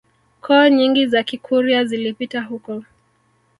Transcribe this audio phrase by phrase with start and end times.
[0.45, 2.83] Koo nyingi za Kikurya zilipita huko